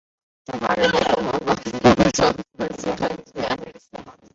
[0.45, 3.75] 中华人民共和国副部长级官员。